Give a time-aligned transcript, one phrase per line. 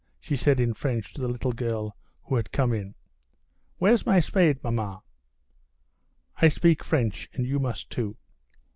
[0.19, 2.95] she said in French to the little girl who had come in.
[3.77, 5.03] "Where's my spade, mamma?"
[6.37, 8.15] "I speak French, and you must too."